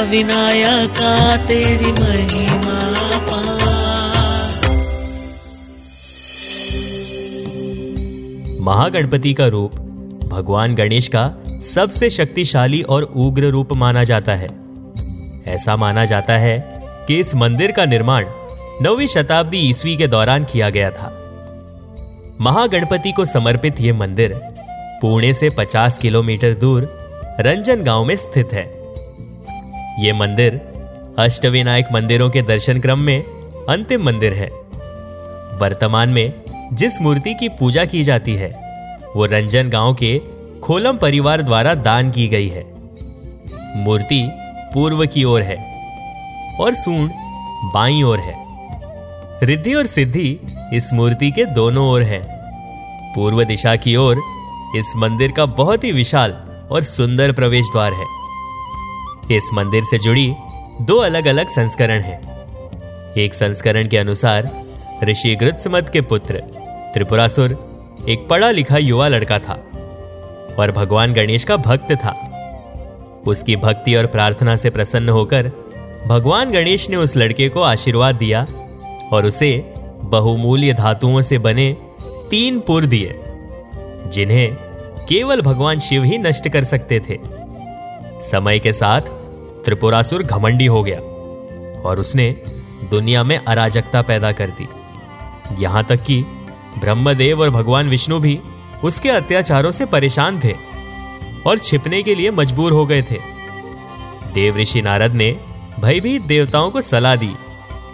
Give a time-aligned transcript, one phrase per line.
[0.00, 2.80] अष्टविनायका तेरी महिमा
[8.60, 9.74] महागणपति का रूप,
[10.30, 11.34] भगवान गणेश का
[11.74, 14.48] सबसे शक्तिशाली और उग्र रूप माना जाता है।
[15.46, 16.74] ऐसा माना जाता है
[17.08, 18.26] कि इस मंदिर का निर्माण
[18.82, 21.16] नौवीं शताब्दी ईस्वी के दौरान किया गया था।
[22.40, 24.40] महागणपति को समर्पित यह मंदिर
[25.02, 27.00] पुणे से 50 किलोमीटर दूर
[27.40, 28.79] रंजन गाँव में स्थित है।
[29.98, 30.60] यह मंदिर
[31.18, 33.22] अष्टविनायक मंदिरों के दर्शन क्रम में
[33.68, 34.48] अंतिम मंदिर है।
[35.58, 36.32] वर्तमान में
[36.72, 38.50] जिस मूर्ति की पूजा की जाती है,
[39.16, 40.20] वो रंजन गाँव के
[40.62, 42.64] खोलम परिवार द्वारा दान की गई है।
[43.76, 44.28] मूर्ति
[44.74, 45.56] पूर्व की ओर है
[46.60, 47.10] और सूंड
[47.74, 48.34] बाई ओर है।
[49.42, 50.38] रिद्धि और सिद्धि
[50.72, 52.22] इस मूर्ति के दोनों ओर है।
[53.14, 54.22] पूर्व दिशा की ओर
[54.76, 56.30] इस मंदिर का बहुत ही विशाल
[56.70, 58.19] और सुंदर प्रवेश द्वार है।
[59.36, 60.34] इस मंदिर से जुड़ी
[60.80, 64.50] दो अलग अलग संस्करण हैं। एक संस्करण के अनुसार,
[65.04, 66.42] ऋषि गृत्समत के पुत्र,
[66.94, 67.56] त्रिपुरासुर,
[68.08, 69.54] एक पढ़ा लिखा युवा लड़का था
[70.58, 72.14] और भगवान गणेश का भक्त था।
[73.26, 75.50] उसकी भक्ति और प्रार्थना से प्रसन्न होकर,
[76.06, 78.46] भगवान गणेश ने उस लड़के को आशीर्वाद दिया
[79.12, 81.76] और उसे बहुमूल्य धातुओं से बने
[82.30, 83.20] तीन पुर दिए,
[84.06, 84.54] जिन्हें
[85.08, 87.18] केवल भगवान शिव ही नष्ट कर सकते थे।
[88.22, 89.00] समय के साथ
[89.64, 90.98] त्रिपुरासुर घमंडी हो गया
[91.80, 92.30] और उसने
[92.90, 94.68] दुनिया में अराजकता पैदा कर दी।
[95.58, 96.22] यहाँ तक कि
[96.78, 98.38] ब्रह्मदेव और भगवान विष्णु भी
[98.84, 100.54] उसके अत्याचारों से परेशान थे
[101.46, 103.18] और छिपने के लिए मजबूर हो गए थे।
[104.34, 105.30] देव ऋषि नारद ने
[105.80, 107.34] भयभीत देवताओं को सलाह दी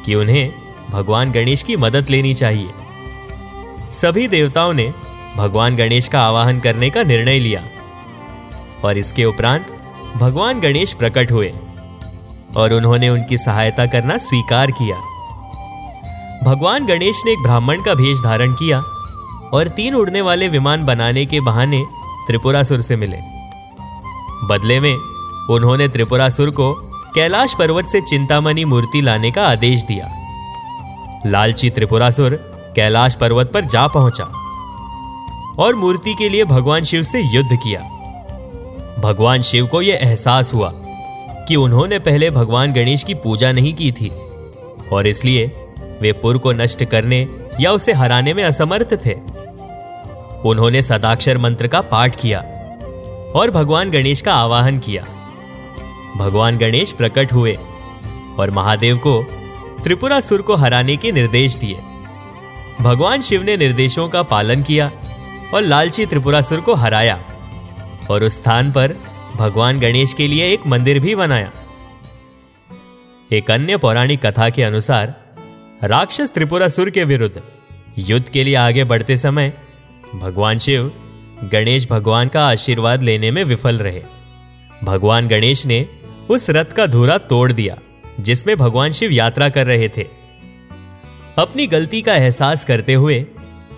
[0.04, 0.52] कि उन्हें
[0.90, 2.70] भगवान गणेश की मदद लेनी चाहिए।
[3.92, 4.92] सभी देवताओं ने
[5.36, 7.64] भगवान गणेश का आवाहन करने का निर्णय लिया
[8.84, 9.75] और इसके उपरांत
[10.14, 11.52] भगवान गणेश प्रकट हुए
[12.56, 14.96] और उन्होंने उनकी सहायता करना स्वीकार किया।
[16.44, 18.80] भगवान गणेश ने एक ब्राह्मण का भेष धारण किया
[19.54, 21.84] और तीन उड़ने वाले विमान बनाने के बहाने
[22.26, 23.16] त्रिपुरासुर से मिले।
[24.44, 24.94] बदले में,
[25.50, 26.72] उन्होंने त्रिपुरासुर को
[27.14, 30.08] कैलाश पर्वत से चिंतामणि मूर्ति लाने का आदेश दिया।
[31.26, 32.34] लालची त्रिपुरासुर
[32.76, 34.24] कैलाश पर्वत पर जा पहुँचा
[35.58, 37.95] और मूर्ति के लिए भगवान शिव से युद्ध किया।
[38.98, 40.72] भगवान शिव को यह एहसास हुआ
[41.48, 44.10] कि उन्होंने पहले भगवान गणेश की पूजा नहीं की थी,
[44.92, 45.46] और इसलिए
[46.00, 47.26] वे पुर को नष्ट करने
[47.60, 49.14] या उसे हराने में असमर्थ थे।
[50.44, 52.40] उन्होंने सदाक्षर मंत्र का पाठ किया
[53.34, 55.06] और भगवान गणेश का आवाहन किया।
[56.16, 57.56] भगवान गणेश प्रकट हुए
[58.38, 59.22] और महादेव को
[59.84, 61.78] त्रिपुरासुर को हराने के निर्देश दिए।
[62.80, 64.90] भगवान शिव ने निर्देशों का पालन किया
[65.54, 67.18] और लालची त्रिपुरासुर को हराया।
[68.10, 68.94] और उस स्थान पर
[69.36, 71.52] भगवान गणेश के लिए एक मंदिर भी बनाया।
[73.32, 75.14] एक अन्य पौराणिक कथा के अनुसार,
[75.84, 77.42] राक्षस त्रिपुरासुर के विरुद्ध
[77.98, 79.52] युद्ध के लिए आगे बढ़ते समय
[80.14, 80.92] भगवान शिव
[81.52, 84.02] गणेश भगवान का आशीर्वाद लेने में विफल रहे।
[84.84, 85.86] भगवान गणेश ने
[86.30, 87.76] उस रथ का धूरा तोड़ दिया,
[88.20, 90.06] जिसमें भगवान शिव यात्रा कर रहे थे।
[91.38, 93.26] अपनी गलती का एहसास करते हुए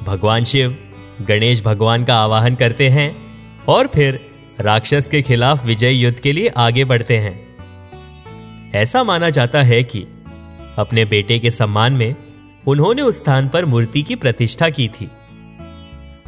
[0.03, 0.77] भगवान शिव
[1.22, 3.28] गणेश भगवान का आवाहन करते हैं
[3.69, 4.21] और फिर
[4.61, 7.56] राक्षस के खिलाफ विजय युद्ध के लिए आगे बढ़ते हैं।
[8.75, 10.06] ऐसा माना जाता है कि
[10.79, 12.15] अपने बेटे के सम्मान में
[12.67, 15.09] उन्होंने उस स्थान पर मूर्ति की प्रतिष्ठा की थी।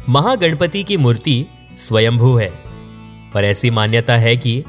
[0.09, 1.45] महागणपति की मूर्ति
[1.77, 2.51] स्वयंभू है,
[3.33, 4.63] पर ऐसी मान्यता है कि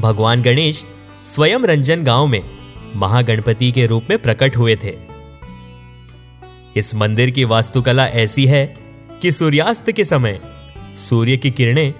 [0.00, 0.84] भगवान गणेश
[1.26, 2.42] स्वयं रंजन गाँव में
[2.96, 4.94] महागणपति के रूप में प्रकट हुए थे।
[6.76, 8.76] इस मंदिर की वास्तुकला ऐसी है
[9.22, 10.40] कि सूर्यास्त के समय
[11.08, 11.94] सूर्य की किरणें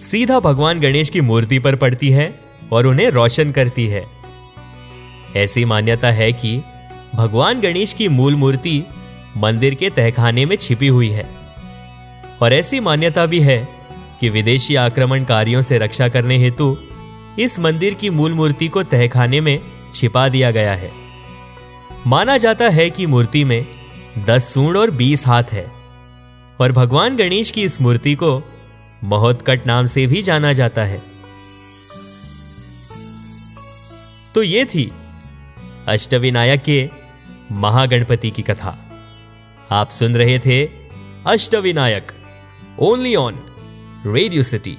[0.00, 2.40] सीधा भगवान गणेश की मूर्ति पर पड़ती है
[2.72, 4.04] और उन्हें रोशन करती है।
[5.36, 6.62] ऐसी मान्यता है कि
[7.14, 8.82] भगवान गणेश की मूल मूर्ति
[9.36, 11.26] मंदिर के तहखाने में छिपी हुई है।
[12.42, 13.68] और ऐसी मान्यता भी है
[14.20, 16.76] कि विदेशी आक्रमणकारियों से रक्षा करने हेतु
[17.38, 19.58] इस मंदिर की मूल मूर्ति को तहखाने में
[19.92, 20.90] छिपा दिया गया है।
[22.06, 23.66] माना जाता है कि मूर्ति में
[24.26, 25.66] दस सूंड और बीस हाथ है,
[26.60, 28.42] और भगवान गणेश की इस मूर्ति को
[29.04, 31.02] महोत्कट नाम से भी जाना जाता है।
[34.34, 34.92] तो ये थी
[35.88, 36.88] अष्टविनायक के
[37.52, 38.78] महागणपति की कथा।
[39.70, 40.64] आप सुन रहे थे
[41.26, 42.12] Ashtavinayak
[42.78, 43.34] only on
[44.06, 44.78] Radio City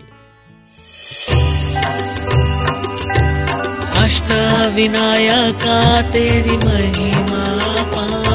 [4.03, 7.45] Ashtavinayaka, तेरी महिमा
[7.83, 8.26] पा